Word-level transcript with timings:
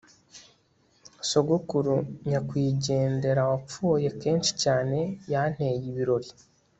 sogokuru 1.29 1.95
nyakwigendera 2.29 3.41
wapfuye, 3.49 4.07
kenshi 4.21 4.51
cyane, 4.63 4.97
yanteye 5.31 5.77
ibirori 5.91 6.29